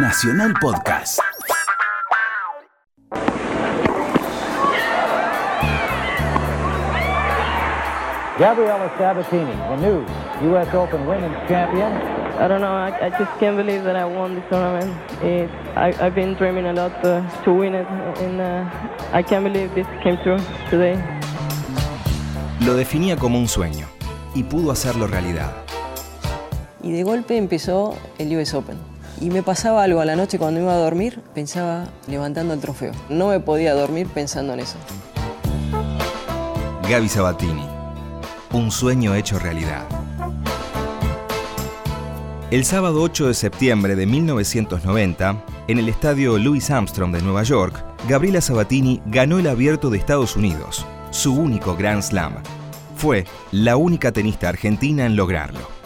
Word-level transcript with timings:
Nacional 0.00 0.54
Podcast. 0.62 1.18
Gabriela 8.38 8.88
Sabatini, 8.96 9.50
the 9.50 9.76
new 9.82 10.06
U.S. 10.50 10.72
Open 10.72 11.04
Women's 11.04 11.36
Champion. 11.48 11.90
I 12.38 12.46
don't 12.46 12.60
know. 12.60 12.70
I, 12.70 13.06
I 13.06 13.10
just 13.10 13.40
can't 13.40 13.56
believe 13.56 13.82
that 13.82 13.96
I 13.96 14.04
won 14.04 14.36
this 14.36 14.44
tournament. 14.48 14.94
It, 15.20 15.50
I, 15.76 15.92
I've 16.00 16.14
been 16.14 16.34
dreaming 16.34 16.66
a 16.66 16.72
lot 16.72 17.02
to, 17.02 17.28
to 17.44 17.52
win 17.52 17.74
it, 17.74 17.86
and 18.22 18.40
uh, 18.40 18.70
I 19.12 19.24
can't 19.24 19.42
believe 19.42 19.74
this 19.74 19.88
came 20.04 20.16
true 20.22 20.38
today. 20.70 20.96
Lo 22.60 22.76
definía 22.76 23.16
como 23.16 23.36
un 23.38 23.48
sueño 23.48 23.88
y 24.32 24.44
pudo 24.44 24.70
hacerlo 24.70 25.08
realidad. 25.08 25.52
Y 26.84 26.92
de 26.92 27.02
golpe 27.02 27.36
empezó 27.36 27.96
el 28.18 28.36
US 28.36 28.54
Open. 28.54 28.97
Y 29.20 29.30
me 29.30 29.42
pasaba 29.42 29.82
algo 29.82 30.00
a 30.00 30.04
la 30.04 30.14
noche 30.14 30.38
cuando 30.38 30.60
iba 30.60 30.72
a 30.72 30.76
dormir, 30.76 31.20
pensaba 31.34 31.88
levantando 32.06 32.54
el 32.54 32.60
trofeo. 32.60 32.92
No 33.08 33.28
me 33.28 33.40
podía 33.40 33.74
dormir 33.74 34.06
pensando 34.06 34.54
en 34.54 34.60
eso. 34.60 34.76
Gaby 36.88 37.08
Sabatini, 37.08 37.66
un 38.52 38.70
sueño 38.70 39.14
hecho 39.14 39.38
realidad. 39.38 39.84
El 42.50 42.64
sábado 42.64 43.02
8 43.02 43.26
de 43.28 43.34
septiembre 43.34 43.94
de 43.94 44.06
1990, 44.06 45.44
en 45.66 45.78
el 45.78 45.88
estadio 45.88 46.38
Louis 46.38 46.70
Armstrong 46.70 47.12
de 47.12 47.20
Nueva 47.20 47.42
York, 47.42 47.84
Gabriela 48.08 48.40
Sabatini 48.40 49.02
ganó 49.04 49.38
el 49.38 49.48
Abierto 49.48 49.90
de 49.90 49.98
Estados 49.98 50.34
Unidos, 50.36 50.86
su 51.10 51.34
único 51.34 51.76
Grand 51.76 52.02
Slam. 52.02 52.36
Fue 52.96 53.26
la 53.52 53.76
única 53.76 54.12
tenista 54.12 54.48
argentina 54.48 55.04
en 55.04 55.14
lograrlo. 55.14 55.77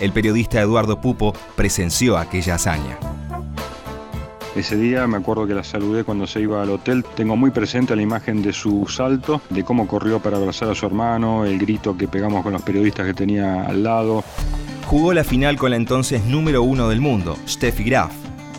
El 0.00 0.12
periodista 0.12 0.60
Eduardo 0.60 1.00
Pupo 1.00 1.34
presenció 1.56 2.18
aquella 2.18 2.56
hazaña. 2.56 2.98
Ese 4.56 4.76
día 4.76 5.06
me 5.08 5.16
acuerdo 5.16 5.46
que 5.46 5.54
la 5.54 5.64
saludé 5.64 6.04
cuando 6.04 6.28
se 6.28 6.40
iba 6.40 6.62
al 6.62 6.70
hotel. 6.70 7.04
Tengo 7.16 7.36
muy 7.36 7.50
presente 7.50 7.96
la 7.96 8.02
imagen 8.02 8.40
de 8.42 8.52
su 8.52 8.86
salto, 8.88 9.40
de 9.50 9.64
cómo 9.64 9.88
corrió 9.88 10.20
para 10.20 10.36
abrazar 10.36 10.68
a 10.70 10.74
su 10.74 10.86
hermano, 10.86 11.44
el 11.44 11.58
grito 11.58 11.96
que 11.96 12.06
pegamos 12.06 12.44
con 12.44 12.52
los 12.52 12.62
periodistas 12.62 13.06
que 13.06 13.14
tenía 13.14 13.64
al 13.64 13.82
lado. 13.82 14.22
Jugó 14.86 15.12
la 15.12 15.24
final 15.24 15.56
con 15.56 15.70
la 15.70 15.76
entonces 15.76 16.24
número 16.24 16.62
uno 16.62 16.88
del 16.88 17.00
mundo, 17.00 17.36
Steffi 17.48 17.82
Graf. 17.84 18.12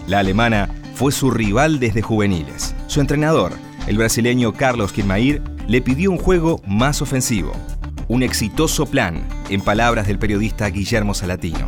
La 0.08 0.20
alemana 0.20 0.70
fue 0.96 1.12
su 1.12 1.32
rival 1.32 1.80
desde 1.80 2.02
juveniles. 2.02 2.76
Su 2.88 3.00
entrenador, 3.00 3.54
el 3.88 3.98
brasileño 3.98 4.52
Carlos 4.54 4.92
Kirmair, 4.92 5.42
le 5.68 5.82
pidió 5.82 6.12
un 6.12 6.18
juego 6.18 6.62
más 6.68 7.02
ofensivo. 7.02 7.54
Un 8.08 8.22
exitoso 8.24 8.86
plan, 8.86 9.28
en 9.50 9.62
palabras 9.62 10.08
del 10.08 10.20
periodista 10.20 10.70
Guillermo 10.70 11.14
Salatino 11.14 11.68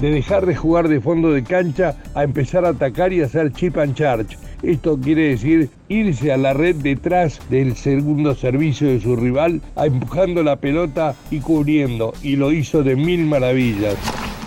de 0.00 0.10
dejar 0.10 0.46
de 0.46 0.56
jugar 0.56 0.88
de 0.88 1.00
fondo 1.00 1.30
de 1.30 1.44
cancha 1.44 1.94
a 2.14 2.24
empezar 2.24 2.64
a 2.64 2.70
atacar 2.70 3.12
y 3.12 3.20
hacer 3.20 3.52
chip 3.52 3.76
and 3.76 3.94
charge. 3.94 4.36
Esto 4.62 4.98
quiere 4.98 5.28
decir 5.28 5.70
irse 5.88 6.32
a 6.32 6.36
la 6.36 6.52
red 6.52 6.76
detrás 6.76 7.40
del 7.50 7.76
segundo 7.76 8.34
servicio 8.34 8.88
de 8.88 9.00
su 9.00 9.16
rival, 9.16 9.60
empujando 9.76 10.42
la 10.42 10.56
pelota 10.56 11.14
y 11.30 11.40
cubriendo, 11.40 12.12
y 12.22 12.36
lo 12.36 12.52
hizo 12.52 12.82
de 12.82 12.96
mil 12.96 13.26
maravillas. 13.26 13.96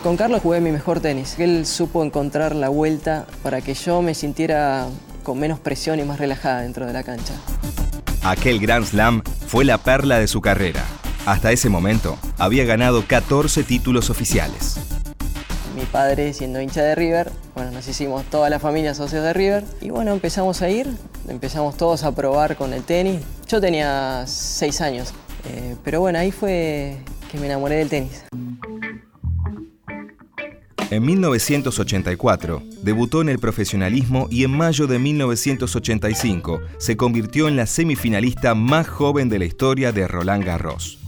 Con 0.04 0.18
Carlos 0.18 0.42
jugué 0.42 0.60
mi 0.60 0.72
mejor 0.72 1.00
tenis. 1.00 1.40
Él 1.40 1.66
supo 1.66 2.04
encontrar 2.04 2.56
la 2.56 2.70
vuelta 2.70 3.26
para 3.42 3.62
que 3.62 3.74
yo 3.74 4.02
me 4.02 4.14
sintiera 4.14 4.88
con 5.24 5.40
menos 5.40 5.60
presión 5.60 6.00
y 6.00 6.04
más 6.04 6.20
relajada 6.20 6.62
dentro 6.62 6.86
de 6.86 6.94
la 6.94 7.04
cancha. 7.04 7.34
Aquel 8.24 8.60
Grand 8.60 8.86
Slam 8.86 9.22
fue 9.48 9.66
la 9.66 9.78
perla 9.78 10.20
de 10.20 10.28
su 10.28 10.42
carrera. 10.42 10.84
Hasta 11.26 11.52
ese 11.52 11.70
momento 11.70 12.18
había 12.38 12.66
ganado 12.66 13.06
14 13.06 13.64
títulos 13.64 14.10
oficiales 14.10 14.80
mi 15.76 15.86
padre 15.86 16.34
siendo 16.34 16.62
hincha 16.62 16.84
de 16.84 16.96
River, 16.96 17.32
bueno, 17.56 17.72
nos 17.72 17.88
hicimos 17.88 18.24
toda 18.26 18.50
la 18.50 18.60
familia 18.60 18.94
socios 18.94 19.24
de 19.24 19.34
River 19.34 19.64
y 19.82 19.90
bueno, 19.90 20.12
empezamos 20.12 20.62
a 20.62 20.70
ir, 20.70 20.88
empezamos 21.28 21.78
todos 21.78 22.04
a 22.04 22.14
probar 22.14 22.56
con 22.56 22.74
el 22.74 22.84
tenis. 22.84 23.22
Yo 23.48 23.60
tenía 23.60 24.24
seis 24.28 24.82
años, 24.82 25.14
eh, 25.50 25.76
pero 25.84 26.00
bueno, 26.00 26.20
ahí 26.20 26.32
fue 26.32 26.98
que 27.32 27.40
me 27.40 27.48
enamoré 27.48 27.78
del 27.78 27.90
tenis. 27.90 28.24
En 30.94 31.04
1984 31.06 32.62
debutó 32.84 33.24
en 33.24 33.30
el 33.30 33.40
profesionalismo 33.40 34.28
y 34.30 34.44
en 34.44 34.52
mayo 34.56 34.86
de 34.86 35.00
1985 35.00 36.62
se 36.78 36.96
convirtió 36.96 37.48
en 37.48 37.56
la 37.56 37.66
semifinalista 37.66 38.54
más 38.54 38.88
joven 38.88 39.28
de 39.28 39.40
la 39.40 39.46
historia 39.46 39.92
de 39.92 40.08
Roland 40.08 40.44
Garros. 40.44 41.00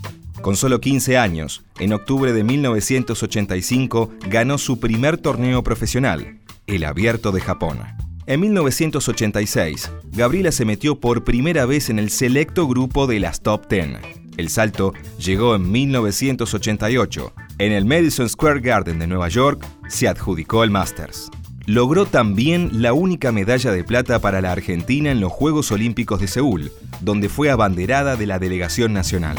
Con 0.42 0.56
solo 0.56 0.82
15 0.82 1.20
años, 1.20 1.66
en 1.78 1.94
octubre 1.94 2.34
de 2.34 2.44
1985 2.44 4.10
ganó 4.28 4.58
su 4.58 4.80
primer 4.80 5.20
torneo 5.20 5.62
profesional, 5.62 6.40
el 6.66 6.84
Abierto 6.84 7.32
de 7.32 7.42
Japón. 7.42 7.78
En 8.26 8.40
1986, 8.40 9.92
Gabriela 10.06 10.52
se 10.52 10.66
metió 10.66 11.00
por 11.00 11.24
primera 11.24 11.68
vez 11.68 11.92
en 11.92 12.00
el 12.00 12.10
selecto 12.10 12.68
grupo 12.68 13.06
de 13.06 13.20
las 13.20 13.42
Top 13.42 13.70
10. 13.70 14.00
El 14.38 14.50
salto 14.50 14.94
llegó 15.20 15.54
en 15.54 15.72
1988. 15.72 17.34
En 17.58 17.72
el 17.72 17.86
Madison 17.86 18.28
Square 18.28 18.60
Garden 18.60 19.00
de 19.00 19.08
Nueva 19.08 19.30
York 19.30 19.66
se 19.88 20.10
adjudicó 20.10 20.66
el 20.66 20.72
Masters. 20.72 21.30
Logró 21.66 22.06
también 22.06 22.82
la 22.82 22.92
única 22.92 23.32
medalla 23.32 23.72
de 23.72 23.86
plata 23.86 24.20
para 24.20 24.42
la 24.42 24.52
Argentina 24.52 25.10
en 25.10 25.22
los 25.22 25.32
Juegos 25.32 25.72
Olímpicos 25.72 26.20
de 26.20 26.28
Seúl, 26.28 26.74
donde 27.00 27.30
fue 27.30 27.50
abanderada 27.50 28.18
de 28.18 28.26
la 28.28 28.40
delegación 28.40 28.92
nacional. 28.92 29.38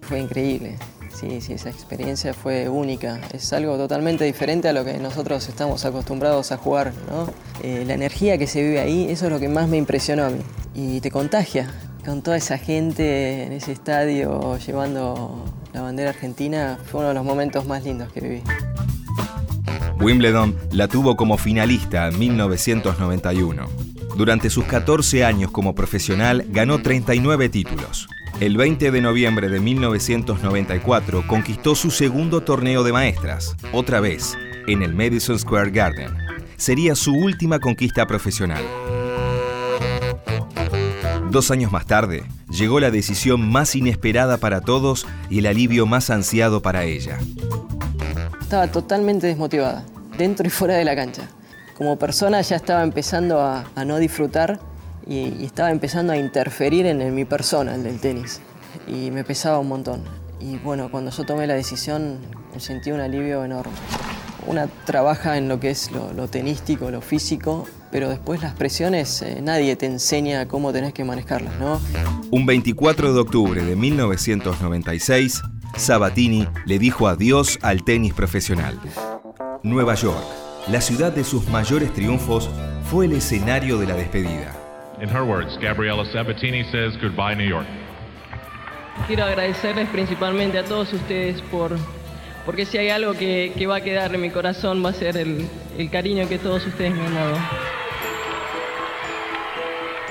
Fue 0.00 0.18
increíble. 0.18 0.78
Sí, 1.14 1.42
sí, 1.42 1.52
esa 1.52 1.68
experiencia 1.68 2.32
fue 2.32 2.70
única. 2.70 3.20
Es 3.34 3.52
algo 3.52 3.76
totalmente 3.76 4.24
diferente 4.24 4.70
a 4.70 4.72
lo 4.72 4.82
que 4.82 4.96
nosotros 4.96 5.46
estamos 5.50 5.84
acostumbrados 5.84 6.52
a 6.52 6.56
jugar, 6.56 6.94
¿no? 7.10 7.30
Eh, 7.62 7.84
la 7.86 7.92
energía 7.92 8.38
que 8.38 8.46
se 8.46 8.62
vive 8.62 8.80
ahí, 8.80 9.10
eso 9.10 9.26
es 9.26 9.32
lo 9.32 9.38
que 9.38 9.50
más 9.50 9.68
me 9.68 9.76
impresionó 9.76 10.24
a 10.24 10.30
mí. 10.30 10.40
Y 10.74 11.02
te 11.02 11.10
contagia. 11.10 11.70
Con 12.02 12.22
toda 12.22 12.38
esa 12.38 12.56
gente 12.56 13.42
en 13.42 13.52
ese 13.52 13.72
estadio 13.72 14.56
llevando 14.58 15.44
la 15.76 15.82
bandera 15.82 16.08
argentina, 16.08 16.78
fue 16.86 17.00
uno 17.00 17.10
de 17.10 17.14
los 17.14 17.24
momentos 17.24 17.66
más 17.66 17.84
lindos 17.84 18.10
que 18.10 18.20
viví. 18.22 18.42
Wimbledon 20.00 20.56
la 20.72 20.88
tuvo 20.88 21.16
como 21.16 21.36
finalista 21.36 22.08
en 22.08 22.18
1991. 22.18 23.68
Durante 24.16 24.48
sus 24.48 24.64
14 24.64 25.26
años 25.26 25.50
como 25.50 25.74
profesional 25.74 26.46
ganó 26.48 26.80
39 26.80 27.50
títulos. 27.50 28.08
El 28.40 28.56
20 28.56 28.90
de 28.90 29.00
noviembre 29.02 29.50
de 29.50 29.60
1994 29.60 31.26
conquistó 31.26 31.74
su 31.74 31.90
segundo 31.90 32.40
torneo 32.40 32.82
de 32.82 32.94
maestras, 32.94 33.54
otra 33.72 34.00
vez, 34.00 34.34
en 34.66 34.82
el 34.82 34.94
Madison 34.94 35.38
Square 35.38 35.72
Garden. 35.72 36.16
Sería 36.56 36.94
su 36.94 37.12
última 37.12 37.58
conquista 37.58 38.06
profesional. 38.06 38.64
Dos 41.30 41.50
años 41.50 41.72
más 41.72 41.86
tarde, 41.86 42.24
llegó 42.50 42.78
la 42.78 42.90
decisión 42.90 43.50
más 43.50 43.74
inesperada 43.74 44.38
para 44.38 44.60
todos 44.60 45.06
y 45.28 45.40
el 45.40 45.46
alivio 45.46 45.84
más 45.84 46.08
ansiado 46.10 46.62
para 46.62 46.84
ella. 46.84 47.18
Estaba 48.40 48.68
totalmente 48.68 49.26
desmotivada, 49.26 49.84
dentro 50.16 50.46
y 50.46 50.50
fuera 50.50 50.74
de 50.74 50.84
la 50.84 50.94
cancha. 50.94 51.28
Como 51.76 51.98
persona 51.98 52.40
ya 52.40 52.56
estaba 52.56 52.82
empezando 52.84 53.40
a, 53.40 53.64
no 53.84 53.98
disfrutar 53.98 54.60
y, 55.06 55.44
estaba 55.44 55.72
empezando 55.72 56.12
a 56.12 56.16
interferir 56.16 56.86
en, 56.86 57.14
mi 57.14 57.24
persona, 57.24 57.74
el 57.74 57.82
del 57.82 57.98
tenis. 57.98 58.40
Y 58.86 59.10
me 59.10 59.24
pesaba 59.24 59.58
un 59.58 59.68
montón. 59.68 60.02
Y 60.40 60.58
bueno, 60.58 60.90
cuando 60.90 61.10
yo 61.10 61.24
tomé 61.24 61.46
la 61.46 61.54
decisión, 61.54 62.18
sentí 62.58 62.92
un 62.92 63.00
alivio 63.00 63.44
enorme. 63.44 63.72
Una 64.46 64.68
trabaja 64.84 65.36
en 65.36 65.48
lo 65.48 65.58
que 65.58 65.70
es 65.70 65.90
lo, 65.90 66.28
tenístico, 66.28 66.90
lo 66.90 67.00
físico, 67.00 67.66
pero 67.90 68.08
después 68.08 68.42
las 68.42 68.54
presiones 68.54 69.22
eh, 69.22 69.40
nadie 69.42 69.74
te 69.76 69.86
enseña 69.86 70.46
cómo 70.46 70.72
tenés 70.72 70.92
que 70.92 71.04
manejarlas, 71.04 71.58
¿no? 71.58 71.80
Un 72.30 72.46
24 72.46 73.12
de 73.12 73.20
octubre 73.20 73.64
de 73.64 73.74
1996, 73.74 75.42
Sabatini 75.76 76.46
le 76.64 76.78
dijo 76.78 77.08
adiós 77.08 77.58
al 77.62 77.82
tenis 77.82 78.14
profesional. 78.14 78.78
Nueva 79.62 79.94
York, 79.94 80.24
la 80.68 80.80
ciudad 80.80 81.12
de 81.12 81.24
sus 81.24 81.48
mayores 81.48 81.92
triunfos, 81.92 82.48
fue 82.90 83.06
el 83.06 83.12
escenario 83.12 83.78
de 83.78 83.86
la 83.86 83.94
despedida. 83.94 84.54
In 85.02 85.08
her 85.10 85.22
words, 85.22 85.58
Gabriela 85.60 86.04
Sabatini 86.12 86.64
says 86.70 86.96
goodbye 87.02 87.34
New 87.34 87.48
York. 87.48 87.66
Quiero 89.06 89.24
agradecerles 89.24 89.88
principalmente 89.90 90.58
a 90.58 90.64
todos 90.64 90.92
ustedes 90.92 91.40
por, 91.42 91.76
porque 92.46 92.64
si 92.64 92.78
hay 92.78 92.88
algo 92.88 93.12
que, 93.12 93.66
va 93.68 93.76
a 93.76 93.80
quedar 93.80 94.14
en 94.14 94.20
mi 94.20 94.30
corazón 94.30 94.82
va 94.82 94.90
a 94.90 94.94
ser 94.94 95.16
el, 95.16 95.46
el 95.76 95.90
cariño 95.90 96.28
que 96.28 96.38
todos 96.38 96.64
ustedes 96.64 96.94
me 96.94 97.02
han 97.02 97.14
dado. 97.14 97.36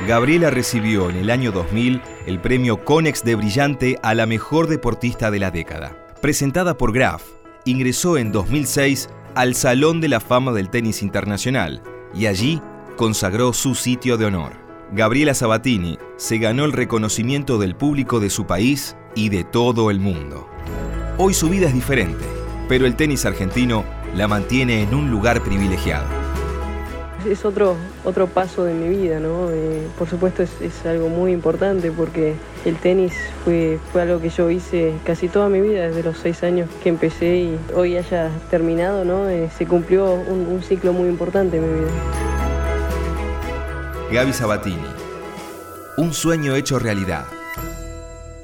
Gabriela 0.05 0.49
recibió 0.49 1.09
en 1.09 1.15
el 1.15 1.29
año 1.29 1.53
2000 1.53 2.01
el 2.27 2.39
premio 2.39 2.83
Conex 2.83 3.23
de 3.23 3.35
Brillante 3.35 3.97
a 4.03 4.13
la 4.13 4.25
mejor 4.25 4.67
deportista 4.67 5.31
de 5.31 5.39
la 5.39 5.49
década. 5.49 5.97
Presentada 6.21 6.77
por 6.77 6.91
Graf, 6.91 7.23
ingresó 7.63 8.17
en 8.17 8.33
2006 8.33 9.09
al 9.35 9.55
Salón 9.55 10.01
de 10.01 10.09
la 10.09 10.19
Fama 10.19 10.51
del 10.51 10.69
Tenis 10.69 11.01
Internacional 11.01 11.81
y 12.13 12.25
allí 12.25 12.61
consagró 12.97 13.53
su 13.53 13.73
sitio 13.73 14.17
de 14.17 14.25
honor. 14.25 14.53
Gabriela 14.91 15.33
Sabatini 15.33 15.97
se 16.17 16.37
ganó 16.37 16.65
el 16.65 16.73
reconocimiento 16.73 17.57
del 17.57 17.75
público 17.75 18.19
de 18.19 18.29
su 18.29 18.45
país 18.45 18.95
y 19.15 19.29
de 19.29 19.45
todo 19.45 19.89
el 19.89 19.99
mundo. 19.99 20.47
Hoy 21.17 21.33
su 21.33 21.50
vida 21.50 21.67
es 21.67 21.73
diferente. 21.73 22.25
pero 22.67 22.85
el 22.85 22.95
tenis 22.95 23.25
argentino 23.25 23.85
la 24.15 24.27
mantiene 24.27 24.81
en 24.81 24.94
un 24.95 25.12
lugar 25.12 25.41
privilegiado. 25.44 26.06
Es 27.29 27.45
otro, 27.45 27.75
otro 28.03 28.27
paso 28.27 28.63
de 28.63 28.73
mi 28.73 28.89
vida, 28.89 29.19
¿no? 29.19 29.50
Eh, 29.51 29.88
por 29.97 30.09
supuesto 30.09 30.44
es, 30.44 30.50
es, 30.62 30.85
algo 30.85 31.09
muy 31.09 31.31
importante 31.31 31.91
porque 31.91 32.35
el 32.65 32.75
tenis 32.75 33.13
fue, 33.44 33.79
fue 33.91 34.01
algo 34.01 34.19
que 34.19 34.29
yo 34.29 34.50
hice 34.50 34.94
casi 35.06 35.27
toda 35.27 35.47
mi 35.50 35.62
vida, 35.62 35.88
desde 35.88 36.03
los 36.03 36.17
seis 36.17 36.44
años 36.44 36.69
que 36.83 36.89
empecé 36.89 37.38
y 37.38 37.59
hoy 37.75 37.97
haya 37.97 38.29
terminado, 38.51 39.06
¿no? 39.06 39.29
Eh, 39.29 39.50
se 39.57 39.65
cumplió 39.65 40.13
un, 40.13 40.47
un 40.47 40.61
ciclo 40.63 40.91
muy 40.94 41.07
importante 41.07 41.57
en 41.57 41.63
mi 41.63 41.79
vida. 41.79 41.91
Gaby 44.11 44.33
Sabatini, 44.33 44.88
un 45.97 46.13
sueño 46.13 46.56
hecho 46.56 46.77
realidad. 46.77 47.25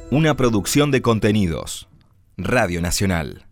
Una 0.09 0.35
producción 0.35 0.91
de 0.91 1.01
contenidos. 1.01 1.90
Radio 2.43 2.81
Nacional. 2.81 3.50